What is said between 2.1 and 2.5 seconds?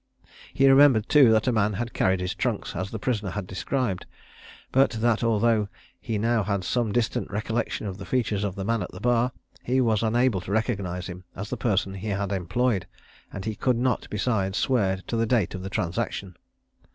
his